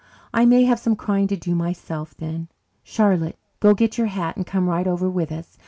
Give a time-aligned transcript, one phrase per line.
[0.33, 2.47] I may have some crying to do myself then.
[2.81, 5.59] Charlotte, go and get your hat and come right over with us.